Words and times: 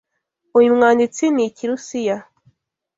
Uyu 0.57 0.75
mwanditsi 0.77 1.23
ni 1.33 1.43
Ikirusiya. 1.49 2.17